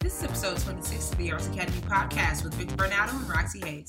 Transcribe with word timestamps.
This 0.00 0.16
is 0.18 0.24
episode 0.24 0.56
26 0.58 1.12
of 1.12 1.18
the 1.18 1.30
Arts 1.32 1.46
Academy 1.48 1.76
podcast 1.82 2.42
with 2.42 2.54
Victor 2.54 2.74
Varnado 2.74 3.10
and 3.20 3.28
Roxy 3.28 3.60
Hayes. 3.60 3.86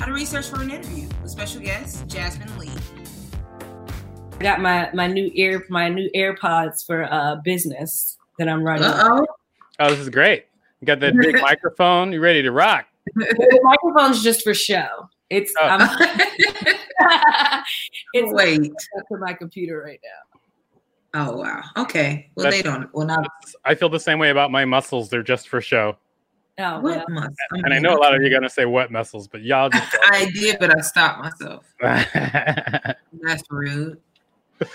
How 0.00 0.06
to 0.06 0.12
research 0.12 0.48
for 0.48 0.60
an 0.60 0.70
interview 0.70 1.08
with 1.22 1.30
special 1.30 1.60
guest 1.60 2.06
Jasmine 2.08 2.58
Lee. 2.58 2.70
I 4.40 4.42
got 4.42 4.60
my 4.60 4.90
my 4.94 5.06
new 5.06 5.30
ear 5.34 5.64
my 5.70 5.88
new 5.88 6.10
AirPods 6.14 6.84
for 6.84 7.04
uh 7.04 7.36
business 7.44 8.18
that 8.38 8.48
I'm 8.48 8.64
running. 8.64 8.82
Uh-oh. 8.84 9.26
Oh, 9.78 9.90
this 9.90 10.00
is 10.00 10.08
great. 10.08 10.46
You 10.80 10.86
got 10.86 10.98
that 11.00 11.14
big 11.16 11.36
microphone. 11.40 12.10
You 12.12 12.20
ready 12.20 12.42
to 12.42 12.50
rock? 12.50 12.86
the 13.14 13.60
microphone's 13.62 14.22
just 14.24 14.42
for 14.42 14.54
show. 14.54 15.08
It's 15.30 15.52
Oh. 15.62 15.66
I'm 15.68 15.80
it's 18.12 18.32
Wait. 18.32 18.72
up 18.98 19.04
to 19.08 19.18
my 19.18 19.32
computer 19.34 19.80
right 19.84 20.00
now. 20.02 20.33
Oh 21.14 21.36
wow. 21.36 21.62
Okay. 21.76 22.30
Well, 22.34 22.44
That's- 22.44 22.62
they 22.62 22.68
don't. 22.68 22.92
Well, 22.92 23.06
not 23.06 23.26
I 23.64 23.74
feel 23.74 23.88
the 23.88 24.00
same 24.00 24.18
way 24.18 24.30
about 24.30 24.50
my 24.50 24.64
muscles. 24.64 25.08
They're 25.08 25.22
just 25.22 25.48
for 25.48 25.60
show. 25.60 25.96
Oh, 26.58 26.80
what 26.80 26.96
well. 26.96 27.04
must. 27.08 27.34
And 27.52 27.72
I 27.72 27.78
know 27.78 27.96
a 27.96 27.98
lot 28.00 28.14
of 28.14 28.20
you 28.20 28.28
are 28.28 28.30
gonna 28.30 28.48
say 28.50 28.64
what 28.64 28.90
muscles, 28.92 29.26
but 29.28 29.42
y'all 29.42 29.68
just 29.70 29.96
I 30.10 30.30
did, 30.34 30.58
but 30.60 30.76
I 30.76 30.80
stopped 30.80 31.20
myself. 31.22 31.64
That's 31.80 33.42
rude. 33.50 34.00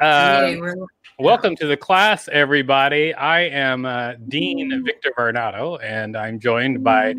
Uh, 0.00 0.48
Yeah, 0.50 0.56
we're- 0.60 0.86
welcome 1.18 1.56
to 1.56 1.66
the 1.66 1.76
class, 1.76 2.28
everybody. 2.28 3.12
I 3.14 3.40
am 3.42 3.84
uh, 3.86 4.12
Dean 4.28 4.84
Victor 4.84 5.12
Varnado, 5.16 5.82
and 5.82 6.16
I'm 6.16 6.38
joined 6.38 6.84
by 6.84 7.14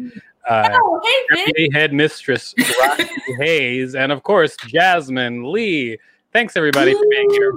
uh, 0.48 0.70
Oh, 0.72 1.02
hey, 1.04 1.36
Deputy 1.46 1.70
Head 1.74 1.94
Mistress 1.94 2.54
Roxy 2.80 3.10
Hayes, 3.40 3.96
and 3.96 4.12
of 4.12 4.24
course 4.24 4.56
Jasmine 4.68 5.52
Lee. 5.52 5.98
Thanks 6.36 6.58
everybody 6.58 6.94
for 6.94 7.06
being 7.10 7.30
here 7.30 7.54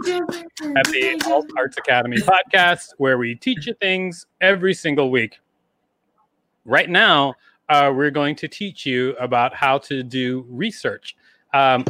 at 0.77 0.87
the 0.87 1.21
Alt 1.27 1.47
Arts 1.57 1.77
Academy 1.79 2.19
podcast, 2.19 2.91
where 2.99 3.19
we 3.19 3.35
teach 3.35 3.67
you 3.67 3.75
things 3.75 4.25
every 4.41 4.73
single 4.73 5.11
week. 5.11 5.41
Right 6.65 6.89
now, 6.89 7.35
uh, 7.69 7.93
we're 7.93 8.13
going 8.13 8.37
to 8.37 8.47
teach 8.47 8.87
you 8.87 9.17
about 9.17 9.53
how 9.53 9.79
to 9.79 10.05
do 10.05 10.47
research. 10.49 11.17
Um, 11.53 11.85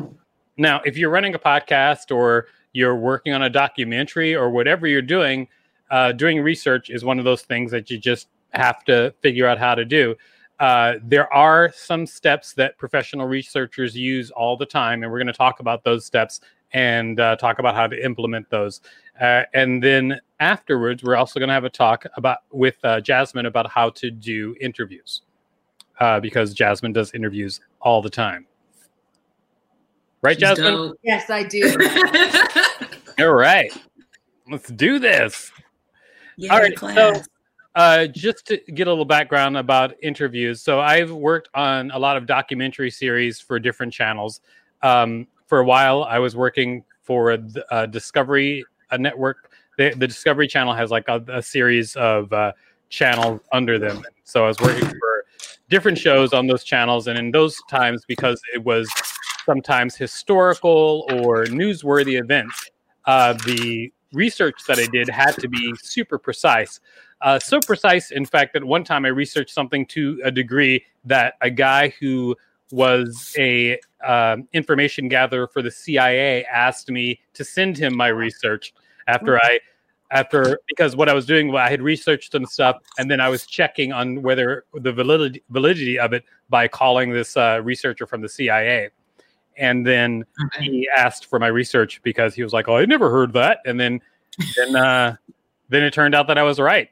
now, 0.56 0.80
if 0.86 0.96
you're 0.96 1.10
running 1.10 1.34
a 1.34 1.38
podcast 1.38 2.10
or 2.10 2.46
you're 2.72 2.96
working 2.96 3.34
on 3.34 3.42
a 3.42 3.50
documentary 3.50 4.34
or 4.34 4.48
whatever 4.48 4.86
you're 4.86 5.02
doing, 5.02 5.46
uh, 5.90 6.12
doing 6.12 6.40
research 6.40 6.88
is 6.88 7.04
one 7.04 7.18
of 7.18 7.26
those 7.26 7.42
things 7.42 7.70
that 7.70 7.90
you 7.90 7.98
just 7.98 8.28
have 8.54 8.82
to 8.84 9.12
figure 9.20 9.46
out 9.46 9.58
how 9.58 9.74
to 9.74 9.84
do. 9.84 10.16
Uh, 10.58 10.94
there 11.04 11.32
are 11.32 11.70
some 11.76 12.06
steps 12.06 12.54
that 12.54 12.78
professional 12.78 13.26
researchers 13.26 13.94
use 13.94 14.30
all 14.30 14.56
the 14.56 14.66
time, 14.66 15.02
and 15.02 15.12
we're 15.12 15.18
going 15.18 15.26
to 15.26 15.34
talk 15.34 15.60
about 15.60 15.84
those 15.84 16.06
steps 16.06 16.40
and 16.72 17.18
uh, 17.20 17.36
talk 17.36 17.58
about 17.58 17.74
how 17.74 17.86
to 17.86 18.04
implement 18.04 18.48
those. 18.50 18.80
Uh, 19.20 19.42
and 19.54 19.82
then 19.82 20.20
afterwards, 20.40 21.02
we're 21.02 21.16
also 21.16 21.40
going 21.40 21.48
to 21.48 21.54
have 21.54 21.64
a 21.64 21.70
talk 21.70 22.04
about 22.16 22.38
with 22.52 22.76
uh, 22.84 23.00
Jasmine 23.00 23.46
about 23.46 23.70
how 23.70 23.90
to 23.90 24.10
do 24.10 24.54
interviews, 24.60 25.22
uh, 26.00 26.20
because 26.20 26.54
Jasmine 26.54 26.92
does 26.92 27.12
interviews 27.14 27.60
all 27.80 28.02
the 28.02 28.10
time. 28.10 28.46
Right, 30.22 30.36
She's 30.36 30.40
Jasmine? 30.40 30.74
dope. 30.74 30.98
Yes, 31.02 31.30
I 31.30 31.44
do. 31.44 31.76
All 33.24 33.32
right, 33.34 33.72
let's 34.50 34.68
do 34.68 34.98
this. 34.98 35.52
Yeah, 36.36 36.54
All 36.54 36.60
right, 36.60 36.74
class. 36.74 36.96
so 36.96 37.22
uh, 37.76 38.06
just 38.08 38.46
to 38.46 38.56
get 38.74 38.88
a 38.88 38.90
little 38.90 39.04
background 39.04 39.56
about 39.56 39.94
interviews. 40.02 40.60
So 40.62 40.80
I've 40.80 41.12
worked 41.12 41.48
on 41.54 41.92
a 41.92 41.98
lot 41.98 42.16
of 42.16 42.26
documentary 42.26 42.90
series 42.90 43.40
for 43.40 43.60
different 43.60 43.92
channels. 43.92 44.40
Um, 44.82 45.28
for 45.48 45.58
a 45.58 45.64
while, 45.64 46.04
I 46.04 46.18
was 46.18 46.36
working 46.36 46.84
for 47.02 47.36
uh, 47.70 47.86
Discovery 47.86 48.64
a 48.90 48.98
network. 48.98 49.50
The, 49.78 49.94
the 49.96 50.06
Discovery 50.06 50.46
Channel 50.46 50.74
has 50.74 50.90
like 50.90 51.08
a, 51.08 51.24
a 51.28 51.42
series 51.42 51.96
of 51.96 52.32
uh, 52.32 52.52
channels 52.90 53.40
under 53.50 53.78
them. 53.78 54.02
So 54.24 54.44
I 54.44 54.48
was 54.48 54.60
working 54.60 54.86
for 54.86 55.24
different 55.70 55.98
shows 55.98 56.32
on 56.32 56.46
those 56.46 56.64
channels, 56.64 57.06
and 57.06 57.18
in 57.18 57.30
those 57.30 57.56
times, 57.70 58.04
because 58.06 58.40
it 58.54 58.62
was 58.62 58.88
sometimes 59.46 59.96
historical 59.96 61.06
or 61.10 61.44
newsworthy 61.46 62.20
events, 62.20 62.70
uh, 63.06 63.32
the 63.46 63.90
research 64.12 64.56
that 64.66 64.78
I 64.78 64.86
did 64.86 65.08
had 65.08 65.32
to 65.36 65.48
be 65.48 65.74
super 65.80 66.18
precise. 66.18 66.80
Uh, 67.20 67.38
so 67.38 67.58
precise, 67.60 68.10
in 68.10 68.24
fact, 68.24 68.52
that 68.52 68.64
one 68.64 68.84
time 68.84 69.04
I 69.04 69.08
researched 69.08 69.52
something 69.52 69.86
to 69.86 70.20
a 70.24 70.30
degree 70.30 70.84
that 71.04 71.34
a 71.40 71.50
guy 71.50 71.88
who 72.00 72.36
was 72.70 73.34
a 73.38 73.78
um, 74.06 74.48
information 74.52 75.08
gatherer 75.08 75.48
for 75.48 75.62
the 75.62 75.70
CIA 75.70 76.44
asked 76.44 76.90
me 76.90 77.20
to 77.34 77.44
send 77.44 77.76
him 77.76 77.96
my 77.96 78.08
research 78.08 78.74
after 79.06 79.38
I 79.38 79.60
after 80.10 80.60
because 80.66 80.96
what 80.96 81.08
I 81.08 81.14
was 81.14 81.26
doing 81.26 81.54
I 81.54 81.68
had 81.68 81.82
researched 81.82 82.32
some 82.32 82.46
stuff 82.46 82.76
and 82.98 83.10
then 83.10 83.20
I 83.20 83.28
was 83.28 83.46
checking 83.46 83.92
on 83.92 84.22
whether 84.22 84.64
the 84.74 84.92
validity 84.92 85.42
validity 85.50 85.98
of 85.98 86.12
it 86.12 86.24
by 86.48 86.68
calling 86.68 87.12
this 87.12 87.36
uh, 87.36 87.60
researcher 87.62 88.06
from 88.06 88.20
the 88.20 88.28
CIA 88.28 88.90
and 89.58 89.84
then 89.84 90.24
he 90.60 90.88
asked 90.94 91.26
for 91.26 91.38
my 91.38 91.48
research 91.48 92.00
because 92.02 92.34
he 92.34 92.42
was 92.42 92.52
like, 92.52 92.68
"Oh, 92.68 92.76
I 92.76 92.86
never 92.86 93.10
heard 93.10 93.32
that," 93.34 93.58
and 93.66 93.78
then 93.78 94.00
then 94.56 94.76
uh, 94.76 95.16
then 95.68 95.82
it 95.82 95.92
turned 95.92 96.14
out 96.14 96.28
that 96.28 96.38
I 96.38 96.44
was 96.44 96.58
right 96.58 96.88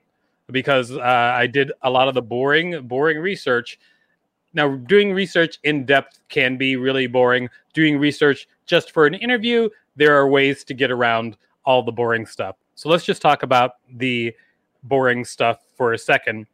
because 0.50 0.92
uh, 0.92 1.00
I 1.00 1.46
did 1.46 1.72
a 1.82 1.90
lot 1.90 2.08
of 2.08 2.14
the 2.14 2.22
boring 2.22 2.86
boring 2.86 3.18
research. 3.18 3.78
Now, 4.56 4.74
doing 4.74 5.12
research 5.12 5.58
in 5.64 5.84
depth 5.84 6.18
can 6.30 6.56
be 6.56 6.76
really 6.76 7.06
boring. 7.06 7.50
Doing 7.74 7.98
research 7.98 8.48
just 8.64 8.90
for 8.90 9.04
an 9.06 9.12
interview, 9.12 9.68
there 9.96 10.16
are 10.16 10.28
ways 10.28 10.64
to 10.64 10.72
get 10.74 10.90
around 10.90 11.36
all 11.66 11.82
the 11.82 11.92
boring 11.92 12.24
stuff. 12.24 12.56
So 12.74 12.88
let's 12.88 13.04
just 13.04 13.20
talk 13.20 13.42
about 13.42 13.72
the 13.96 14.34
boring 14.82 15.26
stuff 15.26 15.58
for 15.76 15.92
a 15.92 15.98
second. 15.98 16.46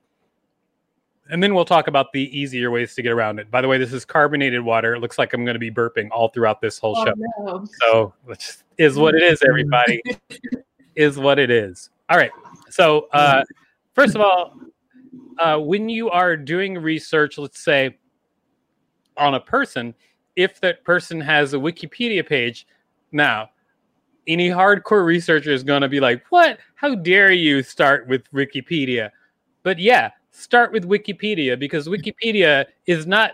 And 1.30 1.40
then 1.40 1.54
we'll 1.54 1.64
talk 1.64 1.86
about 1.86 2.12
the 2.12 2.36
easier 2.36 2.72
ways 2.72 2.96
to 2.96 3.02
get 3.02 3.12
around 3.12 3.38
it. 3.38 3.50
By 3.52 3.60
the 3.60 3.68
way, 3.68 3.78
this 3.78 3.92
is 3.92 4.04
carbonated 4.04 4.60
water. 4.62 4.96
It 4.96 5.00
looks 5.00 5.16
like 5.16 5.32
I'm 5.32 5.44
going 5.44 5.54
to 5.54 5.60
be 5.60 5.70
burping 5.70 6.08
all 6.10 6.28
throughout 6.28 6.60
this 6.60 6.78
whole 6.80 6.96
Oh, 6.98 7.04
show. 7.04 7.12
no. 7.16 7.64
So 7.80 8.14
which 8.24 8.50
is 8.78 8.96
what 8.98 9.14
it 9.14 9.22
is, 9.22 9.42
everybody. 9.48 10.02
is 10.96 11.18
what 11.18 11.38
it 11.38 11.52
is. 11.52 11.90
All 12.10 12.16
right. 12.18 12.32
So 12.68 13.06
uh, 13.12 13.44
first 13.94 14.16
of 14.16 14.20
all, 14.20 14.56
uh, 15.38 15.58
when 15.58 15.88
you 15.88 16.10
are 16.10 16.36
doing 16.36 16.78
research, 16.78 17.38
let's 17.38 17.62
say 17.62 17.96
on 19.16 19.34
a 19.34 19.40
person, 19.40 19.94
if 20.36 20.60
that 20.60 20.84
person 20.84 21.20
has 21.20 21.54
a 21.54 21.58
Wikipedia 21.58 22.26
page, 22.26 22.66
now 23.12 23.50
any 24.26 24.48
hardcore 24.48 25.04
researcher 25.04 25.50
is 25.50 25.62
going 25.62 25.82
to 25.82 25.88
be 25.88 26.00
like, 26.00 26.22
"What? 26.30 26.58
How 26.74 26.94
dare 26.94 27.32
you 27.32 27.62
start 27.62 28.08
with 28.08 28.30
Wikipedia?" 28.32 29.10
But 29.62 29.78
yeah, 29.78 30.10
start 30.30 30.72
with 30.72 30.88
Wikipedia 30.88 31.58
because 31.58 31.88
Wikipedia 31.88 32.66
is 32.86 33.06
not 33.06 33.32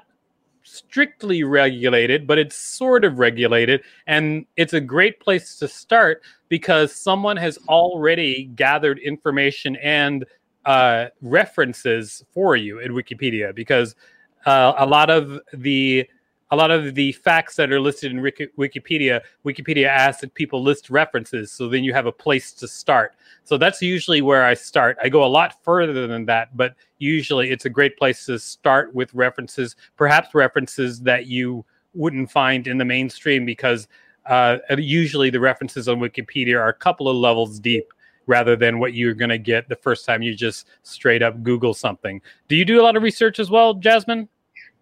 strictly 0.63 1.43
regulated, 1.45 2.27
but 2.27 2.39
it's 2.39 2.57
sort 2.57 3.05
of 3.05 3.19
regulated. 3.19 3.83
And 4.07 4.45
it's 4.57 4.75
a 4.75 4.81
great 4.81 5.19
place 5.21 5.57
to 5.59 5.69
start 5.69 6.23
because 6.49 6.95
someone 6.95 7.37
has 7.37 7.59
already 7.69 8.45
gathered 8.55 8.99
information 8.99 9.77
and 9.77 10.25
uh, 10.69 11.09
references 11.23 12.23
for 12.35 12.55
you 12.55 12.79
in 12.79 12.93
Wikipedia. 12.93 13.55
Because 13.55 13.97
uh, 14.45 14.75
a 14.77 14.87
lot 14.87 15.09
of 15.11 15.41
the 15.55 16.07
a 16.51 16.57
lot 16.57 16.71
of 16.71 16.95
the 16.95 17.13
facts 17.13 17.57
that 17.57 17.71
are 17.71 17.81
listed 17.81 18.11
in 18.11 18.23
Wiki- 18.23 18.49
Wikipedia, 18.59 19.21
Wikipedia 19.45 19.87
asks 19.87 20.23
that 20.23 20.33
people 20.33 20.63
list 20.63 20.89
references, 20.89 21.53
so 21.53 21.69
then 21.69 21.85
you 21.85 21.93
have 21.93 22.07
a 22.07 22.13
place 22.13 22.53
to 22.53 22.67
start. 22.67 23.17
So 23.45 23.59
that's 23.59 23.83
usually 23.83 24.23
where 24.23 24.45
I 24.45 24.55
start. 24.55 24.97
I 25.03 25.11
go 25.11 25.25
a 25.25 25.29
lot 25.29 25.63
further 25.63 26.07
than 26.07 26.25
that, 26.25 26.57
but 26.57 26.75
usually 26.99 27.51
it's 27.51 27.67
a 27.67 27.71
great 27.71 27.99
place 27.99 28.25
to 28.27 28.39
start 28.39 28.95
with 28.95 29.13
references, 29.13 29.77
perhaps 29.97 30.35
references 30.35 31.01
that 31.01 31.27
you 31.27 31.67
wouldn't 31.93 32.31
find 32.31 32.67
in 32.67 32.79
the 32.79 32.85
mainstream 32.85 33.45
because 33.45 33.87
uh, 34.25 34.57
usually 34.79 35.29
the 35.29 35.41
references 35.41 35.87
on 35.87 35.99
Wikipedia 35.99 36.59
are 36.59 36.69
a 36.69 36.75
couple 36.75 37.09
of 37.09 37.17
levels 37.17 37.59
deep 37.61 37.93
rather 38.29 38.55
than 38.55 38.79
what 38.79 38.95
you're 38.95 39.15
going 39.15 39.31
to 39.31 39.39
get 39.39 39.69
the 39.69 39.75
first 39.75 40.07
time 40.07 40.23
you 40.23 40.35
just 40.35 40.69
straight 40.85 41.23
up 41.23 41.43
Google 41.43 41.75
something. 41.75 42.21
Do 42.47 42.55
you 42.55 42.65
do 42.65 42.81
a 42.81 42.83
lot 42.83 42.97
of 42.97 43.03
research 43.03 43.41
as 43.41 43.51
well, 43.51 43.75
Jasmine? 43.75 44.29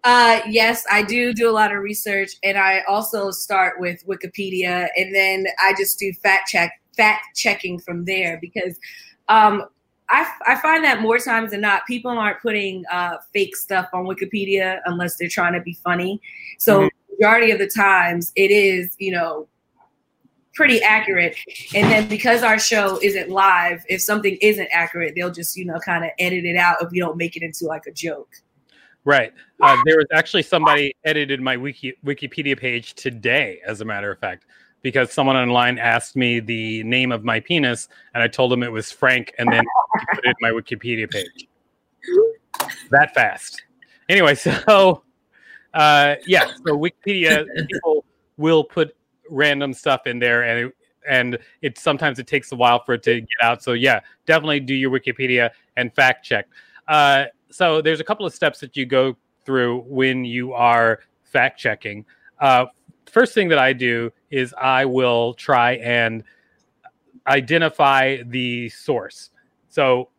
Uh, 0.03 0.41
yes, 0.47 0.85
I 0.91 1.01
do 1.01 1.33
do 1.33 1.49
a 1.49 1.51
lot 1.51 1.73
of 1.73 1.81
research, 1.81 2.33
and 2.43 2.57
I 2.57 2.81
also 2.87 3.31
start 3.31 3.79
with 3.79 4.05
Wikipedia, 4.05 4.87
and 4.95 5.15
then 5.15 5.47
I 5.59 5.73
just 5.77 5.97
do 5.97 6.13
fact 6.13 6.49
check, 6.49 6.71
fact 6.95 7.35
checking 7.35 7.79
from 7.79 8.05
there 8.05 8.37
because 8.39 8.77
um, 9.27 9.65
I, 10.09 10.29
I 10.45 10.55
find 10.55 10.83
that 10.83 11.01
more 11.01 11.17
times 11.17 11.51
than 11.51 11.61
not, 11.61 11.85
people 11.87 12.11
aren't 12.11 12.41
putting 12.41 12.85
uh, 12.91 13.17
fake 13.33 13.55
stuff 13.55 13.89
on 13.93 14.05
Wikipedia 14.05 14.79
unless 14.85 15.17
they're 15.17 15.27
trying 15.27 15.53
to 15.53 15.61
be 15.61 15.73
funny. 15.73 16.21
So 16.59 16.81
mm-hmm. 16.81 17.13
majority 17.15 17.51
of 17.51 17.59
the 17.59 17.67
times, 17.67 18.31
it 18.35 18.51
is 18.51 18.95
you 18.99 19.11
know 19.11 19.47
pretty 20.57 20.81
accurate. 20.81 21.37
And 21.73 21.89
then 21.89 22.07
because 22.09 22.43
our 22.43 22.59
show 22.59 22.99
isn't 23.01 23.29
live, 23.29 23.85
if 23.87 24.01
something 24.01 24.37
isn't 24.41 24.67
accurate, 24.73 25.13
they'll 25.15 25.31
just 25.31 25.55
you 25.55 25.63
know 25.63 25.79
kind 25.79 26.03
of 26.03 26.11
edit 26.19 26.43
it 26.43 26.57
out 26.57 26.77
if 26.81 26.91
you 26.91 27.01
don't 27.01 27.15
make 27.15 27.37
it 27.37 27.43
into 27.43 27.65
like 27.65 27.85
a 27.87 27.91
joke. 27.91 28.29
Right. 29.05 29.31
Uh, 29.61 29.77
there 29.85 29.95
was 29.95 30.07
actually 30.11 30.43
somebody 30.43 30.93
edited 31.05 31.39
my 31.39 31.55
wiki 31.55 31.93
Wikipedia 32.05 32.59
page 32.59 32.95
today, 32.95 33.61
as 33.65 33.79
a 33.79 33.85
matter 33.85 34.11
of 34.11 34.19
fact 34.19 34.45
because 34.83 35.11
someone 35.11 35.35
online 35.35 35.77
asked 35.77 36.15
me 36.15 36.39
the 36.39 36.83
name 36.83 37.11
of 37.11 37.23
my 37.23 37.39
penis, 37.39 37.89
and 38.13 38.23
I 38.23 38.27
told 38.27 38.51
them 38.51 38.63
it 38.63 38.71
was 38.71 38.91
Frank, 38.91 39.33
and 39.37 39.51
then 39.51 39.63
put 40.13 40.25
it 40.25 40.29
in 40.29 40.35
my 40.39 40.51
Wikipedia 40.51 41.09
page. 41.09 41.47
That 42.91 43.13
fast. 43.13 43.63
Anyway, 44.07 44.35
so 44.35 45.03
uh, 45.73 46.15
yeah, 46.25 46.47
so 46.65 46.77
Wikipedia 46.77 47.45
people 47.67 48.05
will 48.37 48.63
put 48.63 48.95
random 49.29 49.73
stuff 49.73 50.07
in 50.07 50.19
there, 50.19 50.43
and 50.43 50.67
it, 50.67 50.75
and 51.07 51.37
it 51.61 51.77
sometimes 51.77 52.19
it 52.19 52.27
takes 52.27 52.51
a 52.51 52.55
while 52.55 52.83
for 52.83 52.93
it 52.93 53.03
to 53.03 53.21
get 53.21 53.27
out. 53.41 53.63
So 53.63 53.73
yeah, 53.73 54.01
definitely 54.25 54.59
do 54.59 54.73
your 54.73 54.91
Wikipedia 54.91 55.51
and 55.75 55.93
fact 55.93 56.25
check. 56.25 56.47
Uh, 56.87 57.25
so 57.49 57.81
there's 57.81 57.99
a 57.99 58.03
couple 58.03 58.25
of 58.25 58.33
steps 58.33 58.59
that 58.59 58.75
you 58.75 58.85
go 58.85 59.15
through 59.45 59.81
when 59.87 60.25
you 60.25 60.53
are 60.53 60.99
fact 61.23 61.59
checking. 61.59 62.05
Uh, 62.39 62.65
first 63.05 63.33
thing 63.33 63.47
that 63.49 63.59
I 63.59 63.73
do 63.73 64.11
is 64.29 64.53
I 64.59 64.85
will 64.85 65.33
try 65.33 65.73
and 65.73 66.23
identify 67.27 68.17
the 68.25 68.69
source. 68.69 69.31
So 69.69 70.09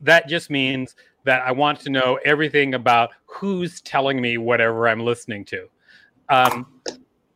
that 0.00 0.28
just 0.28 0.50
means 0.50 0.94
that 1.24 1.42
I 1.42 1.52
want 1.52 1.80
to 1.80 1.90
know 1.90 2.18
everything 2.24 2.74
about 2.74 3.10
who's 3.26 3.80
telling 3.80 4.20
me 4.20 4.38
whatever 4.38 4.88
I'm 4.88 5.00
listening 5.00 5.44
to. 5.46 5.68
Um, 6.28 6.66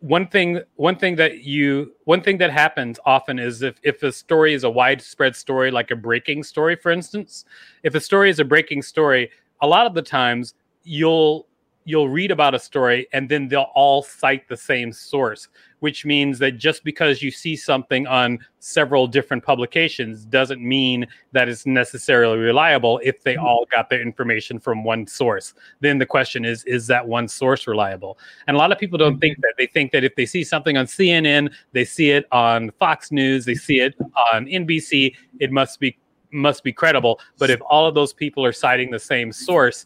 one 0.03 0.27
thing, 0.27 0.61
one 0.75 0.97
thing 0.97 1.15
that 1.17 1.45
you, 1.45 1.95
one 2.05 2.21
thing 2.23 2.37
that 2.39 2.51
happens 2.51 2.99
often 3.07 3.39
is 3.39 3.63
if 3.63 3.77
if 3.85 4.03
a 4.03 4.11
story 4.11 4.53
is 4.53 4.65
a 4.65 4.71
widespread 4.71 5.37
story, 5.37 5.71
like 5.71 5.93
a 5.93 5.97
breaking 5.97 6.43
story, 6.43 6.75
for 6.75 6.91
instance, 6.91 7.45
if 7.85 7.95
a 7.95 8.01
story 8.01 8.29
is 8.29 8.41
a 8.41 8.45
breaking 8.45 8.83
story, 8.83 9.31
a 9.61 9.67
lot 9.67 9.87
of 9.87 9.95
the 9.95 10.03
times 10.03 10.55
you'll 10.83 11.47
you'll 11.85 12.09
read 12.09 12.31
about 12.31 12.55
a 12.55 12.59
story 12.59 13.07
and 13.13 13.29
then 13.29 13.49
they'll 13.49 13.73
all 13.75 14.03
cite 14.03 14.49
the 14.49 14.57
same 14.57 14.93
source 14.93 15.49
which 15.81 16.05
means 16.05 16.39
that 16.39 16.53
just 16.53 16.85
because 16.85 17.23
you 17.23 17.31
see 17.33 17.57
something 17.57 18.07
on 18.07 18.39
several 18.61 19.09
different 19.09 19.43
publications 19.43 20.25
doesn't 20.25 20.61
mean 20.63 21.05
that 21.33 21.49
it's 21.49 21.67
necessarily 21.67 22.39
reliable 22.39 23.01
if 23.03 23.21
they 23.23 23.35
mm-hmm. 23.35 23.45
all 23.45 23.67
got 23.73 23.91
their 23.91 24.01
information 24.01 24.61
from 24.61 24.85
one 24.85 25.07
source 25.07 25.55
then 25.81 25.99
the 25.99 26.07
question 26.07 26.45
is 26.45 26.63
is 26.65 26.87
that 26.87 27.07
one 27.07 27.27
source 27.27 27.67
reliable 27.67 28.19
and 28.47 28.57
a 28.57 28.59
lot 28.59 28.71
of 28.71 28.79
people 28.79 28.97
don't 28.97 29.19
think 29.19 29.35
mm-hmm. 29.35 29.43
that 29.43 29.55
they 29.59 29.67
think 29.67 29.91
that 29.91 30.05
if 30.05 30.15
they 30.15 30.27
see 30.27 30.45
something 30.45 30.77
on 30.77 30.87
cnn 30.87 31.53
they 31.73 31.85
see 31.85 32.11
it 32.11 32.27
on 32.31 32.71
fox 32.79 33.11
news 33.11 33.45
they 33.45 33.55
see 33.55 33.81
it 33.81 33.95
on 34.33 34.47
nbc 34.47 35.15
it 35.41 35.51
must 35.51 35.81
be 35.81 35.97
must 36.31 36.65
be 36.65 36.73
credible 36.73 37.21
but 37.39 37.51
if 37.51 37.61
all 37.69 37.87
of 37.87 37.95
those 37.95 38.13
people 38.13 38.43
are 38.45 38.53
citing 38.53 38.91
the 38.91 38.99
same 38.99 39.31
source 39.33 39.85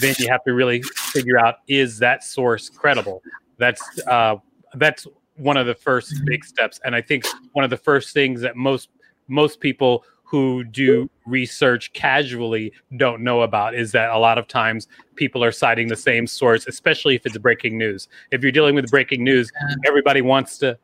then 0.00 0.14
you 0.18 0.28
have 0.28 0.42
to 0.44 0.54
really 0.54 0.82
figure 0.82 1.38
out 1.38 1.56
is 1.68 1.98
that 1.98 2.24
source 2.24 2.68
credible. 2.68 3.22
That's 3.58 3.82
uh, 4.06 4.36
that's 4.74 5.06
one 5.36 5.56
of 5.56 5.66
the 5.66 5.74
first 5.74 6.14
big 6.26 6.44
steps, 6.44 6.80
and 6.84 6.94
I 6.94 7.02
think 7.02 7.24
one 7.52 7.64
of 7.64 7.70
the 7.70 7.76
first 7.76 8.14
things 8.14 8.40
that 8.42 8.56
most 8.56 8.88
most 9.28 9.60
people 9.60 10.04
who 10.30 10.62
do 10.62 11.10
research 11.26 11.92
casually 11.92 12.72
don't 12.96 13.20
know 13.20 13.42
about 13.42 13.74
is 13.74 13.90
that 13.90 14.10
a 14.10 14.18
lot 14.18 14.38
of 14.38 14.46
times 14.46 14.86
people 15.16 15.42
are 15.42 15.50
citing 15.50 15.88
the 15.88 15.96
same 15.96 16.24
source, 16.24 16.68
especially 16.68 17.16
if 17.16 17.26
it's 17.26 17.36
breaking 17.38 17.76
news. 17.76 18.06
If 18.30 18.40
you're 18.42 18.52
dealing 18.52 18.76
with 18.76 18.88
breaking 18.92 19.24
news, 19.24 19.50
everybody 19.84 20.22
wants 20.22 20.56
to 20.58 20.78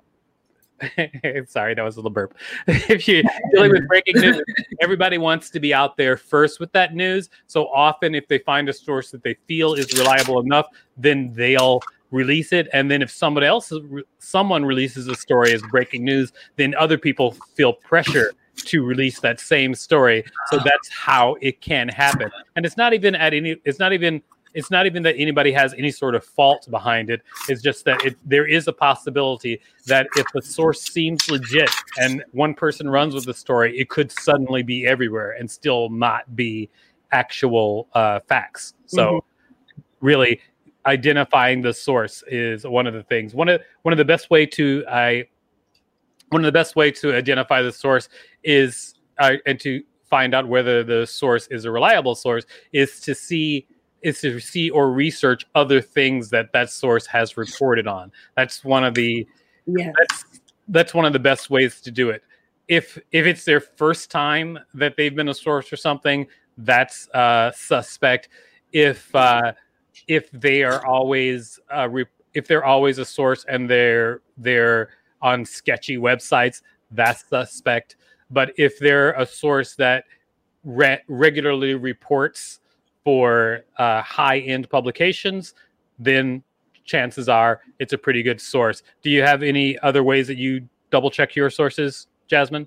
Sorry, 1.47 1.75
that 1.75 1.83
was 1.83 1.97
a 1.97 1.99
little 1.99 2.11
burp. 2.11 2.35
if 2.67 3.09
you're 3.09 3.23
dealing 3.53 3.73
with 3.73 3.89
breaking 3.89 4.21
news, 4.21 4.43
everybody 4.81 5.19
wants 5.19 5.51
to 5.51 5.61
be 5.61 5.73
out 5.73 5.97
there 5.97 6.17
first 6.17 6.61
with 6.61 6.73
that 6.73 6.95
news. 6.95 7.31
So 7.47 7.69
often, 7.69 8.15
if 8.15 8.29
they 8.29 8.39
find 8.39 8.69
a 8.69 8.73
source 8.73 9.11
that 9.11 9.23
they 9.23 9.35
feel 9.47 9.75
is 9.75 9.97
reliable 9.99 10.41
enough, 10.41 10.67
then 10.97 11.33
they'll 11.35 11.81
release 12.11 12.53
it. 12.53 12.69
And 12.73 12.91
then 12.91 13.03
if 13.03 13.11
somebody 13.11 13.47
else, 13.47 13.73
someone 14.19 14.65
releases 14.65 15.09
a 15.09 15.15
story 15.15 15.53
as 15.53 15.63
breaking 15.71 16.05
news, 16.05 16.33
then 16.57 16.75
other 16.77 16.99
people 16.99 17.37
feel 17.55 17.73
pressure 17.73 18.33
to 18.57 18.85
release 18.85 19.21
that 19.21 19.41
same 19.41 19.75
story. 19.75 20.25
So 20.51 20.59
ah. 20.59 20.63
that's 20.65 20.89
how 20.89 21.37
it 21.41 21.61
can 21.61 21.89
happen. 21.89 22.31
And 22.55 22.65
it's 22.65 22.77
not 22.77 22.95
even 22.95 23.15
at 23.15 23.35
any. 23.35 23.57
It's 23.65 23.79
not 23.79 23.93
even 23.93 24.23
it's 24.57 24.71
not 24.71 24.87
even 24.87 25.03
that 25.03 25.15
anybody 25.19 25.53
has 25.53 25.75
any 25.75 25.91
sort 25.91 26.15
of 26.15 26.25
fault 26.25 26.67
behind 26.71 27.11
it. 27.11 27.21
It's 27.49 27.61
just 27.61 27.85
that 27.85 28.05
it, 28.07 28.17
there 28.25 28.47
is 28.47 28.67
a 28.69 28.73
possibility 28.73 29.61
that 29.85 30.09
if 30.17 30.27
the 30.33 30.41
source 30.41 30.81
seems 30.81 31.31
legit 31.31 31.71
and 32.01 32.25
one 32.33 32.55
person 32.55 32.89
runs 32.89 33.15
with 33.15 33.27
the 33.27 33.35
story, 33.35 33.79
it 33.79 33.91
could 33.91 34.11
suddenly 34.11 34.63
be 34.63 34.87
everywhere 34.87 35.33
and 35.33 35.49
still 35.49 35.91
not 35.91 36.35
be 36.35 36.71
actual 37.13 37.89
uh, 37.93 38.21
facts. 38.27 38.73
So, 38.87 39.07
mm-hmm. 39.07 40.07
really, 40.07 40.41
identifying 40.87 41.61
the 41.61 41.75
source 41.75 42.25
is 42.27 42.67
one 42.67 42.87
of 42.87 42.95
the 42.95 43.03
things. 43.03 43.35
One 43.35 43.51
of 43.51 43.61
one 43.83 43.93
of 43.93 43.99
the 43.99 44.07
best 44.07 44.31
way 44.31 44.47
to 44.47 44.85
I 44.91 45.27
one 46.31 46.43
of 46.43 46.47
the 46.47 46.53
best 46.53 46.77
way 46.77 46.91
to 46.93 47.15
identify 47.15 47.61
the 47.61 47.73
source 47.73 48.09
is 48.43 48.95
uh, 49.19 49.35
and 49.45 49.61
to 49.61 49.83
find 50.09 50.35
out 50.35 50.49
whether 50.49 50.83
the 50.83 51.07
source 51.07 51.47
is 51.49 51.67
a 51.67 51.71
reliable 51.71 52.15
source 52.15 52.47
is 52.73 53.01
to 53.01 53.15
see 53.15 53.67
is 54.03 54.21
to 54.21 54.39
see 54.41 54.71
or 54.71 54.93
research 54.93 55.47
other 55.55 55.81
things 55.81 56.31
that 56.31 56.53
that 56.53 56.71
source 56.71 57.07
has 57.07 57.37
reported 57.37 57.87
on. 57.87 58.13
That's 58.37 58.65
one 58.65 58.85
of 58.85 58.95
the 58.95 59.27
yeah. 59.67 59.93
That's, 59.99 60.25
that's 60.69 60.95
one 60.95 61.05
of 61.05 61.13
the 61.13 61.19
best 61.19 61.51
ways 61.51 61.81
to 61.83 61.91
do 61.91 62.11
it. 62.11 62.23
If 62.69 62.99
if 63.13 63.27
it's 63.27 63.45
their 63.45 63.61
first 63.61 64.11
time 64.11 64.59
that 64.75 64.97
they've 64.97 65.15
been 65.15 65.29
a 65.29 65.35
source 65.35 65.69
for 65.69 65.77
something, 65.77 66.27
that's 66.59 67.09
uh, 67.11 67.53
suspect. 67.53 68.29
If 68.73 69.15
uh, 69.15 69.53
if 70.09 70.31
they 70.31 70.63
are 70.63 70.85
always 70.87 71.59
uh, 71.75 71.89
re- 71.89 72.07
if 72.35 72.47
they're 72.47 72.65
always 72.65 72.99
a 72.99 73.05
source 73.05 73.45
and 73.49 73.69
they're 73.69 74.21
they're 74.37 74.91
on 75.23 75.45
sketchy 75.45 75.97
websites, 75.97 76.63
that's 76.91 77.29
suspect. 77.29 77.97
But 78.31 78.53
if 78.57 78.79
they're 78.79 79.13
a 79.13 79.27
source 79.27 79.75
that 79.77 80.05
re- 80.65 81.01
regularly 81.09 81.75
reports 81.75 82.61
for 83.07 83.65
uh, 83.79 84.03
high 84.03 84.41
end 84.41 84.69
publications, 84.69 85.55
then 85.97 86.43
chances 86.85 87.29
are 87.29 87.61
it's 87.79 87.93
a 87.93 87.99
pretty 87.99 88.21
good 88.21 88.41
source. 88.41 88.83
Do 89.01 89.11
you 89.11 89.23
have 89.23 89.45
any 89.45 89.79
other 89.79 90.03
ways 90.03 90.27
that 90.27 90.39
you 90.39 90.69
double 90.91 91.09
check 91.09 91.37
your 91.37 91.49
sources, 91.49 92.09
Jasmine? 92.27 92.67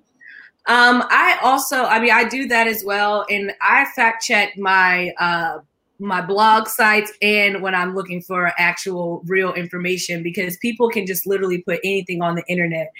Um, 0.67 1.03
I 1.09 1.37
also, 1.41 1.83
I 1.83 1.99
mean, 1.99 2.13
I 2.13 2.23
do 2.23 2.47
that 2.47 2.67
as 2.67 2.85
well, 2.85 3.25
and 3.29 3.51
I 3.61 3.83
fact 3.97 4.23
check 4.23 4.57
my 4.57 5.11
uh, 5.19 5.57
my 5.99 6.21
blog 6.21 6.69
sites 6.69 7.11
and 7.21 7.61
when 7.61 7.75
I'm 7.75 7.93
looking 7.93 8.21
for 8.21 8.53
actual 8.57 9.21
real 9.25 9.53
information 9.55 10.23
because 10.23 10.55
people 10.57 10.87
can 10.89 11.05
just 11.05 11.27
literally 11.27 11.61
put 11.63 11.81
anything 11.83 12.21
on 12.21 12.35
the 12.35 12.43
internet 12.47 12.93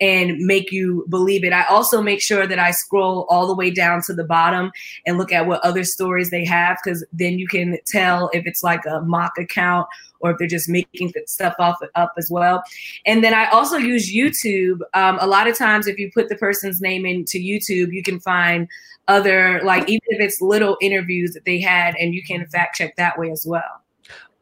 and 0.00 0.38
make 0.38 0.70
you 0.70 1.04
believe 1.08 1.44
it. 1.44 1.52
I 1.52 1.64
also 1.64 2.00
make 2.00 2.20
sure 2.20 2.46
that 2.46 2.58
I 2.58 2.70
scroll 2.70 3.26
all 3.28 3.46
the 3.46 3.54
way 3.54 3.70
down 3.70 4.02
to 4.02 4.14
the 4.14 4.24
bottom 4.24 4.70
and 5.06 5.18
look 5.18 5.32
at 5.32 5.46
what 5.46 5.60
other 5.64 5.84
stories 5.84 6.30
they 6.30 6.44
have 6.44 6.78
because 6.82 7.04
then 7.12 7.38
you 7.38 7.48
can 7.48 7.78
tell 7.86 8.30
if 8.32 8.46
it's 8.46 8.62
like 8.62 8.84
a 8.86 9.00
mock 9.00 9.32
account 9.38 9.88
or 10.20 10.32
if 10.32 10.38
they're 10.38 10.48
just 10.48 10.68
making 10.68 11.12
stuff 11.26 11.54
off 11.58 11.76
up 11.94 12.12
as 12.18 12.28
well. 12.30 12.62
And 13.06 13.22
then 13.22 13.34
I 13.34 13.46
also 13.50 13.76
use 13.76 14.12
YouTube. 14.12 14.80
Um, 14.94 15.18
a 15.20 15.26
lot 15.26 15.46
of 15.46 15.56
times, 15.56 15.86
if 15.86 15.98
you 15.98 16.10
put 16.12 16.28
the 16.28 16.36
person's 16.36 16.80
name 16.80 17.06
into 17.06 17.38
YouTube, 17.38 17.92
you 17.92 18.02
can 18.02 18.20
find 18.20 18.68
other 19.06 19.60
like 19.64 19.88
even 19.88 20.02
if 20.08 20.20
it's 20.20 20.40
little 20.40 20.76
interviews 20.80 21.32
that 21.32 21.44
they 21.44 21.60
had, 21.60 21.94
and 21.96 22.14
you 22.14 22.22
can 22.22 22.46
fact 22.46 22.76
check 22.76 22.96
that 22.96 23.18
way 23.18 23.30
as 23.30 23.44
well. 23.46 23.82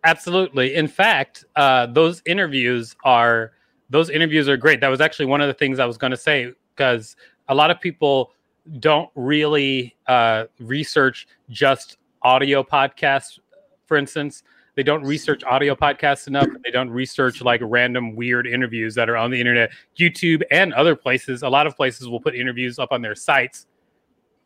Absolutely. 0.05 0.75
In 0.75 0.87
fact, 0.87 1.45
uh, 1.57 1.87
those 1.87 2.23
interviews 2.27 2.95
are 3.05 3.53
those 3.91 4.11
interviews 4.11 4.49
are 4.49 4.57
great. 4.57 4.81
That 4.81 4.89
was 4.89 5.01
actually 5.01 5.27
one 5.27 5.41
of 5.41 5.49
the 5.49 5.55
things 5.55 5.79
I 5.79 5.87
was 5.87 5.99
going 5.99 6.11
to 6.11 6.17
say 6.17 6.53
because 6.75 7.17
a 7.49 7.55
lot 7.55 7.71
of 7.71 7.81
people 7.81 8.33
don't 8.81 9.11
really 9.15 9.97
uh, 10.07 10.45
research 10.59 11.29
just 11.49 11.99
audio 12.23 12.63
podcasts, 12.63 13.39
for 13.87 13.97
instance. 13.97 14.43
They 14.75 14.83
don't 14.83 15.05
research 15.05 15.43
audio 15.45 15.75
podcasts 15.75 16.27
enough. 16.27 16.49
They 16.63 16.71
don't 16.71 16.91
research 16.91 17.41
like 17.41 17.63
random 17.65 18.15
weird 18.15 18.47
interviews 18.47 18.95
that 18.97 19.09
are 19.09 19.17
on 19.17 19.31
the 19.31 19.41
internet, 19.41 19.71
YouTube, 19.99 20.43
and 20.51 20.75
other 20.75 20.95
places. 20.95 21.43
A 21.43 21.49
lot 21.49 21.67
of 21.67 21.75
places 21.77 22.09
will 22.09 22.21
put 22.21 22.35
interviews 22.35 22.79
up 22.79 22.93
on 22.93 23.01
their 23.01 23.15
sites 23.15 23.67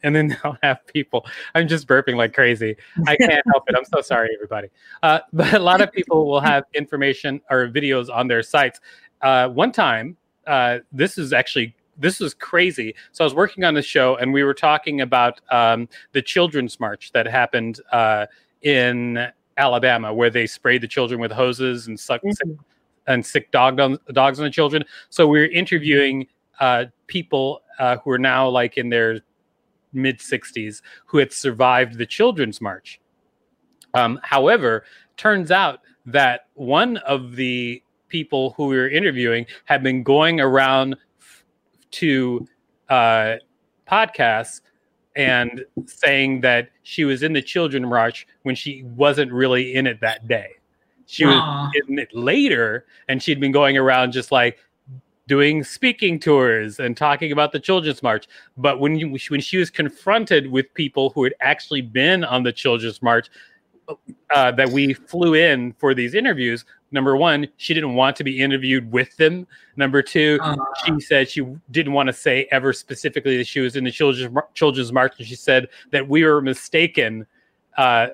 and 0.02 0.14
then 0.14 0.28
they'll 0.42 0.56
have 0.62 0.86
people. 0.86 1.26
I'm 1.54 1.68
just 1.68 1.86
burping 1.86 2.16
like 2.16 2.32
crazy. 2.32 2.76
I 3.06 3.16
can't 3.16 3.42
help 3.52 3.68
it. 3.68 3.74
I'm 3.76 3.84
so 3.84 4.00
sorry, 4.00 4.28
everybody. 4.34 4.68
Uh, 5.02 5.20
but 5.32 5.54
a 5.54 5.58
lot 5.58 5.80
of 5.80 5.92
people 5.92 6.26
will 6.26 6.40
have 6.40 6.64
information 6.74 7.40
or 7.50 7.68
videos 7.68 8.08
on 8.14 8.28
their 8.28 8.42
sites 8.42 8.80
uh, 9.22 9.48
one 9.48 9.72
time, 9.72 10.16
uh, 10.46 10.78
this 10.92 11.18
is 11.18 11.32
actually 11.32 11.74
this 11.98 12.18
was 12.18 12.32
crazy. 12.32 12.94
So 13.12 13.24
I 13.24 13.26
was 13.26 13.34
working 13.34 13.64
on 13.64 13.74
the 13.74 13.82
show, 13.82 14.16
and 14.16 14.32
we 14.32 14.42
were 14.42 14.54
talking 14.54 15.02
about 15.02 15.40
um, 15.50 15.88
the 16.12 16.22
children's 16.22 16.80
march 16.80 17.12
that 17.12 17.26
happened 17.26 17.80
uh, 17.92 18.26
in 18.62 19.28
Alabama, 19.58 20.12
where 20.12 20.30
they 20.30 20.46
sprayed 20.46 20.80
the 20.80 20.88
children 20.88 21.20
with 21.20 21.30
hoses 21.30 21.86
and 21.86 22.00
sucked 22.00 22.24
mm-hmm. 22.24 22.50
sick, 22.50 22.58
and 23.06 23.24
sick 23.24 23.50
dog 23.50 23.78
on, 23.78 23.98
dogs 24.12 24.40
on 24.40 24.44
the 24.44 24.50
children. 24.50 24.84
So 25.10 25.26
we 25.26 25.40
were 25.40 25.46
interviewing 25.46 26.26
uh, 26.58 26.86
people 27.06 27.60
uh, 27.78 27.98
who 27.98 28.10
are 28.10 28.18
now 28.18 28.48
like 28.48 28.78
in 28.78 28.88
their 28.88 29.20
mid 29.92 30.18
60s 30.18 30.82
who 31.06 31.18
had 31.18 31.32
survived 31.32 31.98
the 31.98 32.06
children's 32.06 32.60
march. 32.60 33.00
Um, 33.94 34.20
however, 34.22 34.84
turns 35.16 35.50
out 35.50 35.80
that 36.06 36.46
one 36.54 36.96
of 36.98 37.36
the 37.36 37.82
people 38.10 38.52
who 38.56 38.66
we 38.66 38.76
were 38.76 38.88
interviewing 38.88 39.46
had 39.64 39.82
been 39.82 40.02
going 40.02 40.40
around 40.40 40.96
f- 41.18 41.44
to 41.92 42.46
uh, 42.88 43.36
podcasts 43.88 44.60
and 45.16 45.64
saying 45.86 46.40
that 46.42 46.70
she 46.82 47.04
was 47.04 47.22
in 47.22 47.32
the 47.32 47.42
children 47.42 47.88
march 47.88 48.26
when 48.42 48.54
she 48.54 48.84
wasn't 48.84 49.32
really 49.32 49.74
in 49.74 49.86
it 49.86 50.00
that 50.00 50.28
day. 50.28 50.50
She 51.06 51.24
Aww. 51.24 51.28
was 51.28 51.72
in 51.88 51.98
it 51.98 52.14
later, 52.14 52.86
and 53.08 53.22
she'd 53.22 53.40
been 53.40 53.52
going 53.52 53.76
around 53.76 54.12
just 54.12 54.30
like 54.30 54.58
doing 55.26 55.62
speaking 55.62 56.18
tours 56.18 56.78
and 56.78 56.96
talking 56.96 57.32
about 57.32 57.52
the 57.52 57.60
children's 57.60 58.02
march. 58.02 58.28
But 58.56 58.80
when 58.80 58.96
you, 58.96 59.16
when 59.28 59.40
she 59.40 59.56
was 59.58 59.70
confronted 59.70 60.50
with 60.50 60.72
people 60.74 61.10
who 61.10 61.24
had 61.24 61.34
actually 61.40 61.82
been 61.82 62.24
on 62.24 62.42
the 62.42 62.52
children's 62.52 63.02
march, 63.02 63.28
uh, 64.34 64.52
that 64.52 64.68
we 64.70 64.94
flew 64.94 65.34
in 65.34 65.72
for 65.74 65.94
these 65.94 66.14
interviews, 66.14 66.64
number 66.90 67.16
one, 67.16 67.48
she 67.56 67.74
didn't 67.74 67.94
want 67.94 68.16
to 68.16 68.24
be 68.24 68.40
interviewed 68.40 68.90
with 68.90 69.16
them. 69.16 69.46
Number 69.76 70.02
two, 70.02 70.38
uh, 70.42 70.56
she 70.84 71.00
said 71.00 71.28
she 71.28 71.46
didn't 71.70 71.92
want 71.92 72.08
to 72.08 72.12
say 72.12 72.48
ever 72.50 72.72
specifically 72.72 73.36
that 73.38 73.46
she 73.46 73.60
was 73.60 73.76
in 73.76 73.84
the 73.84 73.90
children's 73.90 74.36
children's 74.54 74.92
march, 74.92 75.14
and 75.18 75.26
she 75.26 75.36
said 75.36 75.68
that 75.90 76.06
we 76.08 76.24
were 76.24 76.40
mistaken. 76.40 77.26
Uh, 77.76 78.08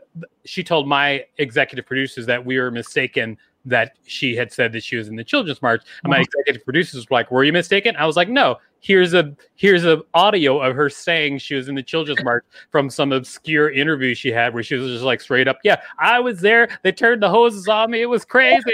she 0.45 0.63
told 0.63 0.87
my 0.87 1.25
executive 1.39 1.87
producers 1.87 2.27
that 2.27 2.45
we 2.45 2.59
were 2.59 2.71
mistaken 2.71 3.37
that 3.67 3.97
she 4.07 4.35
had 4.35 4.53
said 4.53 4.73
that 4.73 4.83
she 4.83 4.97
was 4.97 5.09
in 5.09 5.17
the 5.17 5.25
children's 5.25 5.61
march. 5.61 5.83
And 6.05 6.11
my 6.11 6.21
executive 6.21 6.65
producers 6.65 7.05
were 7.11 7.17
like, 7.17 7.31
"Were 7.31 7.45
you 7.45 7.53
mistaken?" 7.53 7.95
I 7.97 8.07
was 8.07 8.17
like, 8.17 8.29
"No. 8.29 8.57
Here's 8.81 9.15
a 9.15 9.35
here's 9.57 9.85
a 9.85 10.03
audio 10.15 10.61
of 10.61 10.77
her 10.77 10.89
saying 10.89 11.39
she 11.39 11.57
was 11.57 11.69
in 11.69 11.75
the 11.75 11.83
children's 11.83 12.23
march 12.23 12.45
from 12.71 12.89
some 12.89 13.11
obscure 13.11 13.73
interview 13.73 14.15
she 14.15 14.31
had 14.31 14.55
where 14.55 14.63
she 14.63 14.77
was 14.77 14.89
just 14.89 15.03
like 15.03 15.21
straight 15.21 15.49
up, 15.49 15.59
yeah, 15.65 15.81
I 15.99 16.21
was 16.21 16.41
there. 16.41 16.69
They 16.85 16.93
turned 16.93 17.23
the 17.23 17.29
hoses 17.29 17.67
on 17.67 17.91
me. 17.91 18.03
It 18.03 18.07
was 18.07 18.25
crazy." 18.25 18.63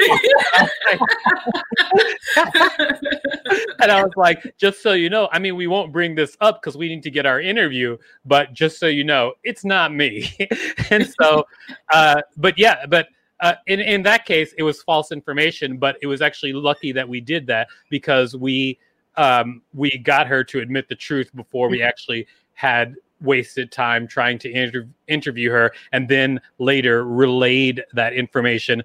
and 3.80 3.90
I 3.90 4.02
was 4.02 4.12
like, 4.16 4.54
"Just 4.58 4.82
so 4.82 4.92
you 4.92 5.08
know, 5.08 5.28
I 5.32 5.38
mean, 5.38 5.56
we 5.56 5.66
won't 5.66 5.92
bring 5.92 6.14
this 6.14 6.36
up 6.42 6.60
because 6.60 6.76
we 6.76 6.88
need 6.88 7.02
to 7.04 7.10
get 7.10 7.24
our 7.24 7.40
interview, 7.40 7.96
but 8.26 8.52
just 8.52 8.78
so 8.78 8.88
you 8.88 9.04
know, 9.04 9.32
it's 9.44 9.64
not 9.64 9.94
me." 9.94 10.30
and 10.90 11.10
so, 11.20 11.44
uh, 11.90 12.20
but 12.36 12.58
yeah, 12.58 12.84
but 12.86 13.08
uh, 13.42 13.54
in 13.66 13.80
in 13.80 14.02
that 14.04 14.24
case, 14.24 14.54
it 14.56 14.62
was 14.62 14.82
false 14.82 15.10
information, 15.10 15.76
but 15.76 15.96
it 16.00 16.06
was 16.06 16.22
actually 16.22 16.52
lucky 16.52 16.92
that 16.92 17.06
we 17.06 17.20
did 17.20 17.46
that 17.48 17.66
because 17.90 18.36
we 18.36 18.78
um, 19.16 19.60
we 19.74 19.98
got 19.98 20.28
her 20.28 20.44
to 20.44 20.60
admit 20.60 20.88
the 20.88 20.94
truth 20.94 21.34
before 21.34 21.68
we 21.68 21.78
mm-hmm. 21.78 21.88
actually 21.88 22.26
had 22.54 22.94
wasted 23.20 23.70
time 23.70 24.06
trying 24.06 24.38
to 24.38 24.50
inter- 24.50 24.88
interview 25.08 25.50
her, 25.50 25.72
and 25.92 26.08
then 26.08 26.40
later 26.58 27.04
relayed 27.04 27.82
that 27.92 28.14
information. 28.14 28.82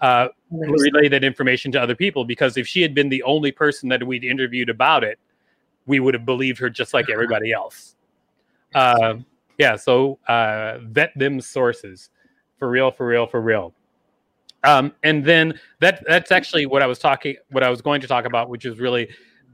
Uh, 0.00 0.28
relay 0.50 1.08
that 1.08 1.22
information 1.22 1.70
to 1.70 1.80
other 1.80 1.94
people 1.94 2.24
because 2.24 2.56
if 2.56 2.66
she 2.66 2.80
had 2.80 2.94
been 2.94 3.10
the 3.10 3.22
only 3.22 3.52
person 3.52 3.86
that 3.86 4.02
we'd 4.02 4.24
interviewed 4.24 4.70
about 4.70 5.04
it, 5.04 5.18
we 5.84 6.00
would 6.00 6.14
have 6.14 6.24
believed 6.24 6.58
her 6.58 6.70
just 6.70 6.94
like 6.94 7.10
everybody 7.10 7.52
else. 7.52 7.96
Uh, 8.74 9.16
yeah, 9.58 9.76
so 9.76 10.18
uh, 10.26 10.78
vet 10.80 11.12
them 11.16 11.38
sources 11.38 12.08
for 12.58 12.70
real, 12.70 12.90
for 12.90 13.06
real, 13.06 13.26
for 13.26 13.42
real. 13.42 13.74
Um, 14.64 14.92
and 15.02 15.24
then 15.24 15.58
that 15.80 16.04
that's 16.06 16.30
actually 16.30 16.66
what 16.66 16.82
I 16.82 16.86
was 16.86 16.98
talking, 16.98 17.36
what 17.50 17.62
I 17.62 17.70
was 17.70 17.80
going 17.80 18.00
to 18.02 18.06
talk 18.06 18.24
about, 18.26 18.48
which 18.48 18.64
is 18.64 18.78
really 18.78 19.08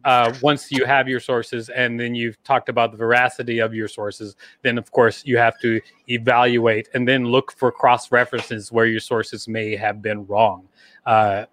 uh, 0.06 0.32
once 0.40 0.70
you 0.70 0.84
have 0.84 1.08
your 1.08 1.18
sources 1.18 1.68
and 1.68 1.98
then 1.98 2.14
you've 2.14 2.40
talked 2.44 2.68
about 2.68 2.92
the 2.92 2.96
veracity 2.96 3.58
of 3.58 3.74
your 3.74 3.88
sources, 3.88 4.36
then 4.62 4.78
of 4.78 4.90
course 4.92 5.24
you 5.26 5.36
have 5.36 5.58
to 5.60 5.80
evaluate 6.08 6.88
and 6.94 7.08
then 7.08 7.24
look 7.24 7.50
for 7.50 7.72
cross 7.72 8.12
references 8.12 8.70
where 8.70 8.86
your 8.86 9.00
sources 9.00 9.48
may 9.48 9.74
have 9.74 10.00
been 10.00 10.24
wrong. 10.26 10.68
Uh, 11.04 11.44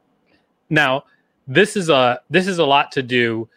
now, 0.69 1.03
this 1.47 1.75
is 1.75 1.89
a 1.89 2.21
this 2.29 2.47
is 2.47 2.59
a 2.59 2.65
lot 2.65 2.91
to 2.91 3.03
do. 3.03 3.49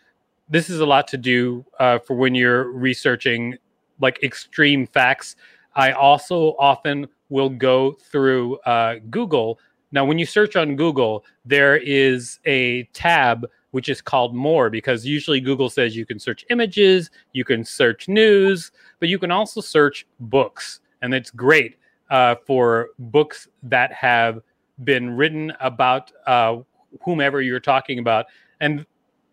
This 0.48 0.70
is 0.70 0.80
a 0.80 0.86
lot 0.86 1.06
to 1.08 1.18
do 1.18 1.64
uh, 1.78 1.98
for 1.98 2.16
when 2.16 2.34
you're 2.34 2.70
researching 2.72 3.56
like 4.00 4.22
extreme 4.22 4.86
facts. 4.86 5.36
I 5.74 5.92
also 5.92 6.56
often 6.58 7.06
will 7.28 7.50
go 7.50 7.92
through 7.92 8.56
uh, 8.60 8.96
Google 9.10 9.58
now, 9.92 10.04
when 10.04 10.18
you 10.18 10.26
search 10.26 10.56
on 10.56 10.76
Google, 10.76 11.24
there 11.44 11.76
is 11.76 12.40
a 12.44 12.84
tab 12.92 13.46
which 13.70 13.88
is 13.88 14.00
called 14.00 14.34
More 14.34 14.70
because 14.70 15.06
usually 15.06 15.40
Google 15.40 15.70
says 15.70 15.96
you 15.96 16.06
can 16.06 16.18
search 16.18 16.44
images, 16.50 17.10
you 17.32 17.44
can 17.44 17.64
search 17.64 18.08
news, 18.08 18.72
but 19.00 19.08
you 19.08 19.18
can 19.18 19.30
also 19.30 19.60
search 19.60 20.06
books. 20.18 20.80
And 21.02 21.14
it's 21.14 21.30
great 21.30 21.76
uh, 22.10 22.36
for 22.46 22.88
books 22.98 23.48
that 23.64 23.92
have 23.92 24.40
been 24.84 25.10
written 25.10 25.52
about 25.60 26.10
uh, 26.26 26.58
whomever 27.02 27.40
you're 27.42 27.60
talking 27.60 27.98
about. 27.98 28.26
And 28.60 28.86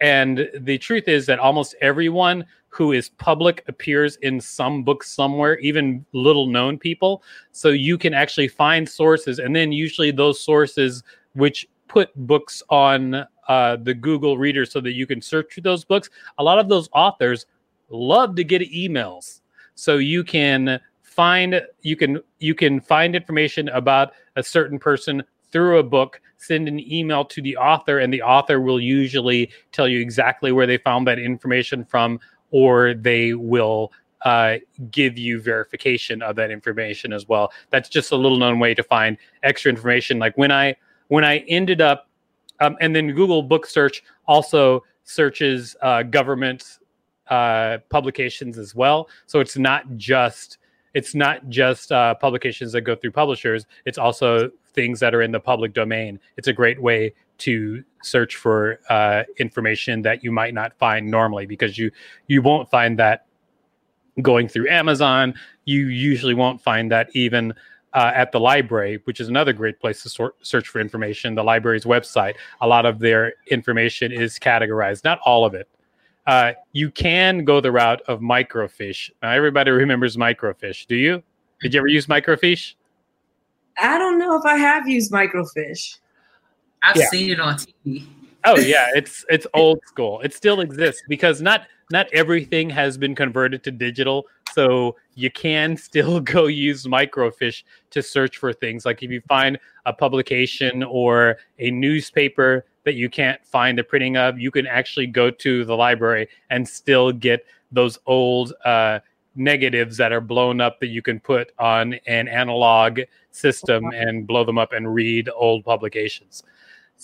and 0.03 0.49
the 0.59 0.77
truth 0.77 1.07
is 1.07 1.25
that 1.27 1.39
almost 1.39 1.75
everyone 1.79 2.43
who 2.67 2.91
is 2.91 3.07
public 3.07 3.63
appears 3.69 4.17
in 4.17 4.41
some 4.41 4.83
book 4.83 5.01
somewhere, 5.01 5.57
even 5.59 6.05
little 6.11 6.45
known 6.45 6.77
people. 6.77 7.23
So 7.53 7.69
you 7.69 7.97
can 7.97 8.13
actually 8.13 8.49
find 8.49 8.87
sources, 8.87 9.39
and 9.39 9.55
then 9.55 9.71
usually 9.71 10.11
those 10.11 10.41
sources 10.41 11.03
which 11.35 11.69
put 11.87 12.13
books 12.27 12.61
on 12.69 13.25
uh, 13.47 13.77
the 13.77 13.93
Google 13.93 14.37
Reader 14.37 14.65
so 14.65 14.81
that 14.81 14.91
you 14.91 15.07
can 15.07 15.21
search 15.21 15.57
those 15.63 15.85
books. 15.85 16.09
A 16.37 16.43
lot 16.43 16.59
of 16.59 16.67
those 16.67 16.89
authors 16.93 17.45
love 17.87 18.35
to 18.35 18.43
get 18.43 18.61
emails, 18.61 19.39
so 19.75 19.95
you 19.95 20.25
can 20.25 20.81
find 21.01 21.61
you 21.81 21.95
can 21.95 22.19
you 22.39 22.55
can 22.55 22.81
find 22.81 23.15
information 23.15 23.69
about 23.69 24.11
a 24.35 24.43
certain 24.43 24.79
person 24.79 25.23
through 25.53 25.77
a 25.79 25.83
book 25.83 26.19
send 26.43 26.67
an 26.67 26.79
email 26.91 27.23
to 27.23 27.41
the 27.41 27.55
author, 27.55 27.99
and 27.99 28.13
the 28.13 28.21
author 28.21 28.59
will 28.59 28.79
usually 28.79 29.49
tell 29.71 29.87
you 29.87 30.01
exactly 30.01 30.51
where 30.51 30.67
they 30.67 30.77
found 30.77 31.07
that 31.07 31.17
information 31.17 31.85
from, 31.85 32.19
or 32.51 32.93
they 32.93 33.33
will 33.33 33.93
uh, 34.23 34.57
give 34.91 35.17
you 35.17 35.39
verification 35.39 36.21
of 36.21 36.35
that 36.35 36.51
information 36.51 37.13
as 37.13 37.27
well. 37.27 37.51
That's 37.69 37.87
just 37.87 38.11
a 38.11 38.15
little 38.15 38.37
known 38.37 38.59
way 38.59 38.73
to 38.73 38.83
find 38.83 39.17
extra 39.43 39.69
information. 39.69 40.19
Like 40.19 40.37
when 40.37 40.51
I 40.51 40.75
when 41.07 41.23
I 41.23 41.37
ended 41.47 41.79
up, 41.81 42.09
um, 42.59 42.75
and 42.81 42.95
then 42.95 43.11
Google 43.11 43.43
Book 43.43 43.65
Search 43.65 44.03
also 44.27 44.83
searches 45.03 45.75
uh, 45.81 46.03
government 46.03 46.79
uh, 47.29 47.77
publications 47.89 48.57
as 48.57 48.73
well. 48.73 49.09
So 49.27 49.39
it's 49.39 49.57
not 49.57 49.97
just 49.97 50.57
it's 50.93 51.15
not 51.15 51.49
just 51.49 51.91
uh, 51.91 52.13
publications 52.15 52.71
that 52.73 52.81
go 52.81 52.95
through 52.95 53.11
publishers. 53.11 53.65
It's 53.85 53.97
also 53.97 54.51
things 54.73 54.99
that 54.99 55.13
are 55.13 55.21
in 55.21 55.31
the 55.31 55.39
public 55.39 55.73
domain. 55.73 56.19
It's 56.37 56.47
a 56.47 56.53
great 56.53 56.81
way 56.81 57.13
to 57.39 57.83
search 58.03 58.35
for 58.35 58.79
uh, 58.89 59.23
information 59.37 60.01
that 60.03 60.23
you 60.23 60.31
might 60.31 60.53
not 60.53 60.77
find 60.77 61.09
normally 61.09 61.45
because 61.45 61.77
you 61.77 61.91
you 62.27 62.41
won't 62.41 62.69
find 62.69 62.97
that 62.99 63.25
going 64.21 64.47
through 64.47 64.69
Amazon. 64.69 65.33
You 65.65 65.87
usually 65.87 66.33
won't 66.33 66.61
find 66.61 66.91
that 66.91 67.09
even 67.13 67.53
uh, 67.93 68.11
at 68.13 68.31
the 68.31 68.39
library, 68.39 68.99
which 69.05 69.19
is 69.19 69.27
another 69.27 69.53
great 69.53 69.79
place 69.79 70.03
to 70.03 70.09
sort, 70.09 70.35
search 70.45 70.67
for 70.67 70.79
information. 70.79 71.35
The 71.35 71.43
library's 71.43 71.85
website, 71.85 72.35
a 72.61 72.67
lot 72.67 72.85
of 72.85 72.99
their 72.99 73.33
information 73.47 74.11
is 74.11 74.39
categorized, 74.39 75.03
not 75.03 75.19
all 75.25 75.45
of 75.45 75.53
it. 75.53 75.69
Uh, 76.25 76.53
you 76.71 76.89
can 76.89 77.43
go 77.43 77.59
the 77.59 77.71
route 77.71 78.01
of 78.07 78.21
microfiche. 78.21 79.11
Now, 79.21 79.31
everybody 79.31 79.71
remembers 79.71 80.15
microfiche. 80.15 80.87
Do 80.87 80.95
you? 80.95 81.21
Did 81.61 81.73
you 81.73 81.79
ever 81.79 81.87
use 81.87 82.07
microfiche? 82.07 82.75
I 83.81 83.97
don't 83.97 84.19
know 84.19 84.37
if 84.37 84.45
I 84.45 84.57
have 84.57 84.87
used 84.87 85.11
microfiche. 85.11 85.97
I've 86.83 86.95
yeah. 86.95 87.07
seen 87.09 87.29
it 87.31 87.39
on 87.39 87.55
TV. 87.55 88.05
Oh 88.45 88.57
yeah, 88.57 88.87
it's 88.95 89.25
it's 89.29 89.47
old 89.53 89.79
school. 89.85 90.21
It 90.21 90.33
still 90.33 90.61
exists 90.61 91.01
because 91.07 91.41
not 91.41 91.67
not 91.91 92.07
everything 92.13 92.69
has 92.69 92.97
been 92.97 93.15
converted 93.15 93.63
to 93.63 93.71
digital. 93.71 94.25
So 94.53 94.95
you 95.15 95.31
can 95.31 95.77
still 95.89 96.19
go 96.19 96.47
use 96.47 96.85
microfiche 96.85 97.63
to 97.91 98.01
search 98.01 98.37
for 98.37 98.53
things. 98.53 98.85
Like 98.85 99.03
if 99.03 99.11
you 99.11 99.21
find 99.27 99.57
a 99.85 99.93
publication 99.93 100.83
or 100.83 101.37
a 101.59 101.71
newspaper 101.71 102.65
that 102.85 102.95
you 102.95 103.09
can't 103.09 103.45
find 103.45 103.77
the 103.77 103.83
printing 103.83 104.17
of, 104.17 104.39
you 104.39 104.51
can 104.51 104.67
actually 104.67 105.07
go 105.07 105.31
to 105.31 105.65
the 105.65 105.75
library 105.75 106.27
and 106.49 106.67
still 106.67 107.11
get 107.11 107.45
those 107.71 107.97
old 108.05 108.53
uh, 108.65 108.99
negatives 109.35 109.97
that 109.97 110.11
are 110.11 110.21
blown 110.21 110.61
up 110.61 110.79
that 110.79 110.87
you 110.87 111.01
can 111.01 111.19
put 111.19 111.51
on 111.57 111.93
an 112.07 112.27
analog 112.27 112.99
system 113.31 113.85
and 113.93 114.27
blow 114.27 114.43
them 114.43 114.57
up 114.57 114.73
and 114.73 114.93
read 114.93 115.29
old 115.35 115.63
publications. 115.63 116.43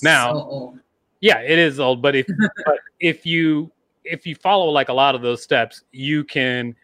Now, 0.02 0.34
so 0.34 0.80
yeah, 1.22 1.40
it 1.40 1.58
is 1.58 1.80
old, 1.80 2.02
but 2.02 2.16
if 2.16 2.28
but 2.66 2.80
if 3.00 3.26
you 3.26 3.72
if 4.04 4.26
you 4.26 4.36
follow 4.36 4.70
like 4.70 4.90
a 4.90 4.94
lot 4.94 5.16
of 5.16 5.22
those 5.22 5.42
steps, 5.42 5.84
you 5.92 6.24
can 6.24 6.76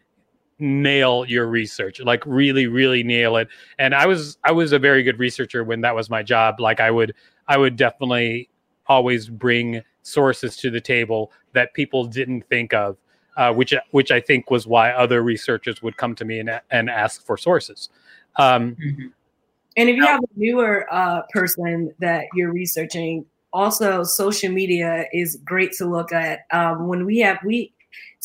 nail 0.58 1.26
your 1.26 1.46
research 1.48 2.00
like 2.00 2.22
really 2.24 2.66
really 2.66 3.02
nail 3.02 3.36
it. 3.36 3.46
And 3.78 3.94
i 3.94 4.06
was 4.06 4.38
i 4.42 4.52
was 4.52 4.72
a 4.72 4.78
very 4.78 5.02
good 5.02 5.18
researcher 5.18 5.64
when 5.64 5.82
that 5.82 5.94
was 5.94 6.08
my 6.10 6.22
job. 6.22 6.60
Like 6.60 6.80
i 6.80 6.90
would 6.90 7.14
i 7.46 7.56
would 7.56 7.76
definitely 7.76 8.48
always 8.88 9.28
bring 9.28 9.82
sources 10.02 10.56
to 10.56 10.70
the 10.70 10.80
table 10.80 11.32
that 11.52 11.74
people 11.74 12.04
didn't 12.04 12.42
think 12.48 12.72
of 12.72 12.96
uh, 13.36 13.52
which 13.52 13.74
which 13.90 14.10
i 14.10 14.20
think 14.20 14.50
was 14.50 14.66
why 14.66 14.90
other 14.90 15.22
researchers 15.22 15.82
would 15.82 15.96
come 15.96 16.14
to 16.14 16.24
me 16.24 16.38
and, 16.38 16.60
and 16.70 16.90
ask 16.90 17.24
for 17.24 17.36
sources 17.36 17.88
um, 18.36 18.76
mm-hmm. 18.76 19.06
and 19.76 19.88
if 19.88 19.96
you 19.96 20.06
have 20.06 20.20
a 20.20 20.28
newer 20.36 20.86
uh, 20.92 21.22
person 21.32 21.92
that 21.98 22.24
you're 22.34 22.52
researching 22.52 23.24
also 23.52 24.02
social 24.02 24.50
media 24.50 25.06
is 25.12 25.38
great 25.44 25.72
to 25.72 25.86
look 25.86 26.12
at 26.12 26.40
um, 26.52 26.88
when 26.88 27.06
we 27.06 27.18
have 27.18 27.38
we 27.44 27.72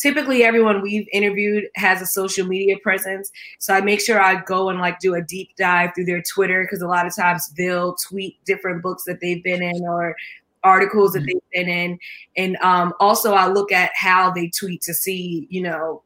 typically 0.02 0.42
everyone 0.42 0.82
we've 0.82 1.06
interviewed 1.12 1.64
has 1.76 2.02
a 2.02 2.06
social 2.06 2.46
media 2.46 2.76
presence. 2.82 3.30
So 3.60 3.72
I 3.72 3.80
make 3.80 4.00
sure 4.00 4.20
I 4.20 4.42
go 4.42 4.68
and 4.68 4.80
like 4.80 4.98
do 4.98 5.14
a 5.14 5.22
deep 5.22 5.50
dive 5.56 5.90
through 5.94 6.06
their 6.06 6.22
Twitter 6.22 6.64
because 6.64 6.82
a 6.82 6.88
lot 6.88 7.06
of 7.06 7.14
times 7.14 7.48
they'll 7.56 7.94
tweet 7.94 8.44
different 8.44 8.82
books 8.82 9.04
that 9.04 9.20
they've 9.20 9.42
been 9.42 9.62
in 9.62 9.82
or 9.84 10.16
articles 10.64 11.12
that 11.12 11.20
mm-hmm. 11.20 11.26
they've 11.26 11.66
been 11.66 11.68
in. 11.68 11.98
And 12.36 12.56
um, 12.56 12.92
also 13.00 13.34
I 13.34 13.48
look 13.48 13.72
at 13.72 13.90
how 13.94 14.30
they 14.30 14.48
tweet 14.48 14.82
to 14.82 14.94
see, 14.94 15.46
you 15.50 15.62
know, 15.62 16.02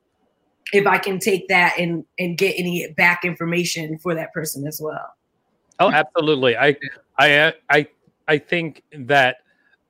if 0.72 0.86
I 0.86 0.98
can 0.98 1.18
take 1.18 1.48
that 1.48 1.78
and 1.78 2.04
and 2.18 2.36
get 2.36 2.54
any 2.58 2.92
back 2.96 3.24
information 3.24 3.98
for 3.98 4.14
that 4.14 4.32
person 4.32 4.66
as 4.66 4.80
well. 4.80 5.14
Oh, 5.78 5.90
absolutely. 5.90 6.56
I 6.56 6.76
I 7.18 7.54
I 7.70 7.86
I 8.26 8.38
think 8.38 8.82
that 8.92 9.38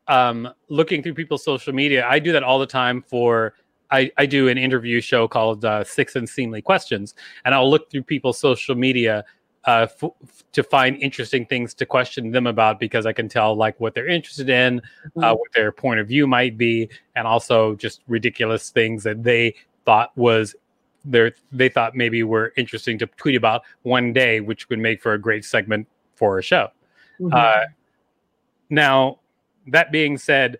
um, 0.08 0.48
looking 0.68 1.02
through 1.02 1.14
people's 1.14 1.44
social 1.44 1.72
media, 1.72 2.06
I 2.06 2.18
do 2.18 2.32
that 2.32 2.42
all 2.42 2.58
the 2.58 2.66
time 2.66 3.02
for 3.02 3.54
I, 3.90 4.10
I 4.16 4.26
do 4.26 4.48
an 4.48 4.58
interview 4.58 5.00
show 5.00 5.28
called 5.28 5.64
uh, 5.64 5.84
Six 5.84 6.16
Unseemly 6.16 6.60
Questions, 6.60 7.14
and 7.44 7.54
I'll 7.54 7.70
look 7.70 7.90
through 7.90 8.02
people's 8.02 8.38
social 8.38 8.74
media 8.74 9.24
uh, 9.66 9.86
f- 10.02 10.10
to 10.52 10.62
find 10.62 10.96
interesting 11.02 11.44
things 11.44 11.74
to 11.74 11.86
question 11.86 12.30
them 12.30 12.46
about 12.46 12.78
because 12.78 13.04
I 13.04 13.12
can 13.12 13.28
tell 13.28 13.54
like 13.54 13.78
what 13.80 13.94
they're 13.94 14.08
interested 14.08 14.48
in, 14.48 14.78
uh, 14.78 15.08
mm-hmm. 15.08 15.24
uh, 15.24 15.34
what 15.34 15.52
their 15.54 15.72
point 15.72 16.00
of 16.00 16.08
view 16.08 16.26
might 16.26 16.56
be, 16.56 16.88
and 17.16 17.26
also 17.26 17.74
just 17.74 18.02
ridiculous 18.06 18.70
things 18.70 19.02
that 19.02 19.22
they 19.22 19.54
thought 19.84 20.16
was 20.16 20.54
their 21.04 21.32
they 21.52 21.68
thought 21.68 21.94
maybe 21.94 22.22
were 22.22 22.52
interesting 22.56 22.98
to 22.98 23.06
tweet 23.06 23.34
about 23.34 23.62
one 23.82 24.12
day, 24.12 24.40
which 24.40 24.68
would 24.68 24.78
make 24.78 25.02
for 25.02 25.14
a 25.14 25.18
great 25.18 25.44
segment 25.44 25.86
for 26.14 26.38
a 26.38 26.42
show. 26.42 26.70
Mm-hmm. 27.20 27.34
Uh, 27.34 27.64
now, 28.70 29.18
that 29.68 29.92
being 29.92 30.18
said, 30.18 30.58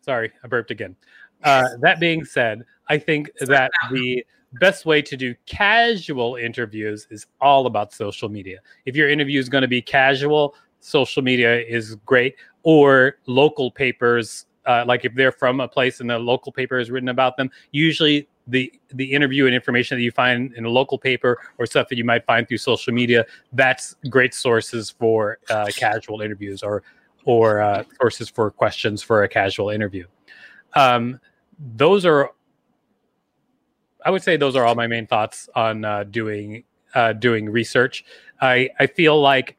sorry, 0.00 0.32
I 0.42 0.48
burped 0.48 0.70
again. 0.70 0.96
Uh, 1.42 1.68
that 1.80 2.00
being 2.00 2.24
said, 2.24 2.64
I 2.88 2.98
think 2.98 3.30
that 3.40 3.70
the 3.90 4.24
best 4.60 4.86
way 4.86 5.02
to 5.02 5.16
do 5.16 5.34
casual 5.46 6.36
interviews 6.36 7.06
is 7.10 7.26
all 7.40 7.66
about 7.66 7.92
social 7.92 8.28
media. 8.28 8.58
If 8.86 8.96
your 8.96 9.08
interview 9.08 9.38
is 9.38 9.48
going 9.48 9.62
to 9.62 9.68
be 9.68 9.82
casual, 9.82 10.54
social 10.80 11.22
media 11.22 11.60
is 11.60 11.96
great, 12.06 12.36
or 12.62 13.16
local 13.26 13.70
papers. 13.70 14.46
Uh, 14.66 14.84
like 14.86 15.04
if 15.04 15.14
they're 15.14 15.32
from 15.32 15.60
a 15.60 15.68
place 15.68 16.00
and 16.00 16.08
the 16.08 16.18
local 16.18 16.50
paper 16.50 16.78
is 16.78 16.90
written 16.90 17.10
about 17.10 17.36
them, 17.36 17.50
usually 17.72 18.28
the 18.46 18.72
the 18.92 19.12
interview 19.12 19.46
and 19.46 19.54
information 19.54 19.96
that 19.96 20.02
you 20.02 20.10
find 20.10 20.52
in 20.54 20.64
a 20.64 20.68
local 20.68 20.98
paper 20.98 21.38
or 21.58 21.66
stuff 21.66 21.88
that 21.88 21.96
you 21.96 22.04
might 22.04 22.24
find 22.26 22.46
through 22.48 22.58
social 22.58 22.92
media, 22.92 23.24
that's 23.52 23.96
great 24.10 24.34
sources 24.34 24.90
for 24.90 25.38
uh, 25.50 25.66
casual 25.76 26.20
interviews 26.20 26.62
or 26.62 26.82
or 27.24 27.60
uh, 27.60 27.82
sources 28.00 28.28
for 28.28 28.50
questions 28.50 29.02
for 29.02 29.22
a 29.22 29.28
casual 29.28 29.70
interview. 29.70 30.06
Um, 30.74 31.20
those 31.76 32.04
are 32.04 32.30
I 34.04 34.10
would 34.10 34.22
say 34.22 34.36
those 34.36 34.56
are 34.56 34.64
all 34.64 34.74
my 34.74 34.86
main 34.86 35.06
thoughts 35.06 35.48
on 35.54 35.84
uh, 35.84 36.04
doing 36.04 36.64
uh, 36.94 37.12
doing 37.14 37.48
research. 37.48 38.04
I 38.40 38.70
I 38.78 38.86
feel 38.86 39.20
like 39.20 39.56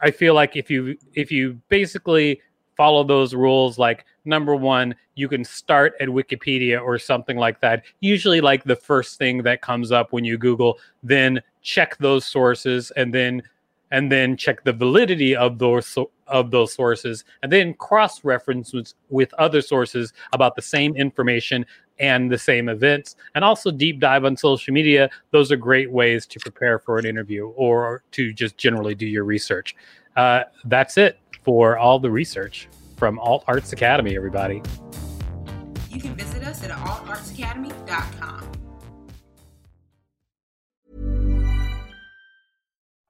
I 0.00 0.10
feel 0.10 0.34
like 0.34 0.56
if 0.56 0.70
you 0.70 0.96
if 1.14 1.30
you 1.32 1.60
basically 1.68 2.40
follow 2.76 3.02
those 3.02 3.34
rules, 3.34 3.76
like 3.78 4.04
number 4.24 4.54
one, 4.54 4.94
you 5.16 5.28
can 5.28 5.44
start 5.44 5.94
at 6.00 6.08
Wikipedia 6.08 6.80
or 6.80 6.96
something 6.98 7.36
like 7.36 7.60
that. 7.60 7.82
Usually, 8.00 8.40
like 8.40 8.62
the 8.64 8.76
first 8.76 9.18
thing 9.18 9.42
that 9.42 9.62
comes 9.62 9.90
up 9.90 10.12
when 10.12 10.24
you 10.24 10.38
Google, 10.38 10.78
then 11.02 11.42
check 11.62 11.96
those 11.98 12.24
sources, 12.24 12.92
and 12.92 13.12
then 13.12 13.42
and 13.90 14.10
then 14.12 14.36
check 14.36 14.64
the 14.64 14.72
validity 14.72 15.34
of 15.34 15.58
those 15.58 15.96
of 16.26 16.50
those 16.50 16.74
sources 16.74 17.24
and 17.42 17.50
then 17.50 17.72
cross 17.74 18.22
reference 18.22 18.74
with 19.08 19.32
other 19.34 19.62
sources 19.62 20.12
about 20.32 20.56
the 20.56 20.62
same 20.62 20.94
information 20.96 21.64
and 21.98 22.30
the 22.30 22.38
same 22.38 22.68
events 22.68 23.16
and 23.34 23.44
also 23.44 23.70
deep 23.70 23.98
dive 23.98 24.24
on 24.24 24.36
social 24.36 24.72
media. 24.72 25.08
Those 25.30 25.50
are 25.50 25.56
great 25.56 25.90
ways 25.90 26.26
to 26.26 26.38
prepare 26.38 26.78
for 26.78 26.98
an 26.98 27.06
interview 27.06 27.48
or 27.48 28.02
to 28.12 28.32
just 28.32 28.56
generally 28.58 28.94
do 28.94 29.06
your 29.06 29.24
research. 29.24 29.74
Uh, 30.16 30.44
that's 30.66 30.98
it 30.98 31.18
for 31.42 31.78
all 31.78 31.98
the 31.98 32.10
research 32.10 32.68
from 32.96 33.18
alt 33.18 33.44
arts 33.46 33.72
academy 33.72 34.16
everybody. 34.16 34.62
You 35.90 36.00
can 36.00 36.14
visit 36.14 36.42
us 36.44 36.62
at 36.62 36.70
altartsacademy.com 36.70 38.57